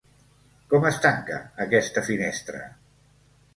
Com 0.73 0.87
es 0.91 0.97
tanca 1.03 1.37
aquesta 1.67 2.05
finestra? 2.09 2.65